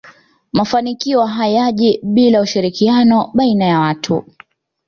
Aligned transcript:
mafanikio 0.53 1.25
hayaji 1.25 1.99
bila 2.03 2.41
ushirikiano 2.41 3.31
baiana 3.33 3.65
ya 3.65 3.79
watu 3.79 4.23